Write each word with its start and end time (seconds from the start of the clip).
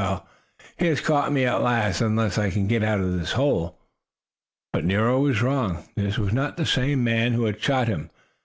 Well, 0.00 0.28
he 0.76 0.86
has 0.86 1.00
caught 1.00 1.32
me 1.32 1.44
at 1.44 1.60
last, 1.60 2.00
unless 2.00 2.38
I 2.38 2.50
can 2.50 2.68
get 2.68 2.84
out 2.84 3.00
of 3.00 3.18
this 3.18 3.32
hole." 3.32 3.80
But 4.72 4.84
Nero 4.84 5.18
was 5.18 5.42
wrong. 5.42 5.82
This 5.96 6.16
was 6.20 6.32
not 6.32 6.56
the 6.56 6.66
same 6.66 7.02
man 7.02 7.32
who 7.32 7.46
had 7.46 7.60
shot 7.60 7.88
him. 7.88 8.08